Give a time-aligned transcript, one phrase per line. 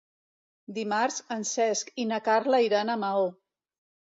[0.77, 3.29] Dimarts en Cesc i na Carla iran a Maó.